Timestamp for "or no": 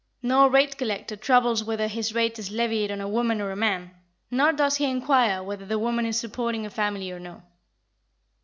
7.11-7.43